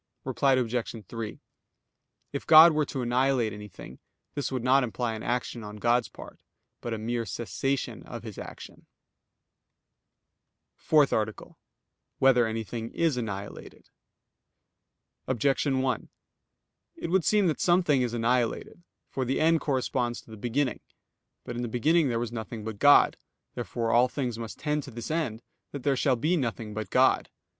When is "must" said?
24.39-24.57